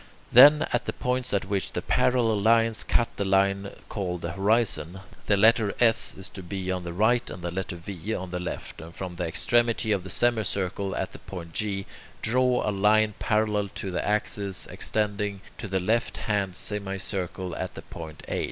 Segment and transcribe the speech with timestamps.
[0.31, 5.01] Then, at the points at which the parallel lines cut the line called the horizon,
[5.27, 8.39] the letter S is to be on the right and the letter V on the
[8.39, 11.85] left, and from the extremity of the semicircle, at the point G,
[12.23, 17.83] draw a line parallel to the axis, extending to the left hand semicircle at the
[17.83, 18.39] point H.